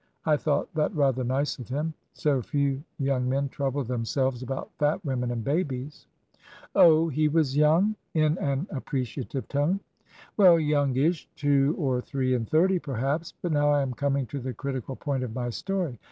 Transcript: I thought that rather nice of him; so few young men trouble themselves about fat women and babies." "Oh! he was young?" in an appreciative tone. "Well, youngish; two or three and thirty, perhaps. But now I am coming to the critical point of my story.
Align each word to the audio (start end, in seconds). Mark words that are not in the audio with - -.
I 0.25 0.35
thought 0.35 0.73
that 0.73 0.95
rather 0.95 1.23
nice 1.23 1.59
of 1.59 1.69
him; 1.69 1.93
so 2.15 2.41
few 2.41 2.81
young 2.97 3.29
men 3.29 3.49
trouble 3.49 3.83
themselves 3.83 4.41
about 4.41 4.71
fat 4.79 5.05
women 5.05 5.29
and 5.29 5.43
babies." 5.43 6.07
"Oh! 6.73 7.07
he 7.09 7.27
was 7.27 7.55
young?" 7.55 7.93
in 8.15 8.35
an 8.39 8.65
appreciative 8.71 9.47
tone. 9.47 9.79
"Well, 10.37 10.59
youngish; 10.59 11.29
two 11.35 11.75
or 11.77 12.01
three 12.01 12.33
and 12.33 12.49
thirty, 12.49 12.79
perhaps. 12.79 13.35
But 13.43 13.51
now 13.51 13.69
I 13.69 13.83
am 13.83 13.93
coming 13.93 14.25
to 14.25 14.39
the 14.39 14.55
critical 14.55 14.95
point 14.95 15.21
of 15.23 15.35
my 15.35 15.51
story. 15.51 15.99